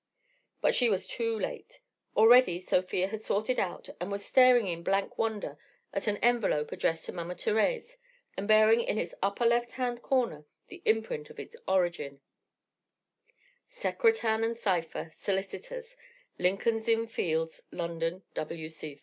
[0.61, 1.79] But she was too late.
[2.17, 5.59] Already Sofia had sorted out and was staring in blank wonder
[5.93, 7.97] at an envelope addressed to Mama Thérèse
[8.35, 12.19] and bearing in its upper left hand corner the imprint of its origin:
[13.69, 15.95] _Secretan & Sypher Solicitors
[16.39, 18.99] Lincoln's Inn Fields London, W.C.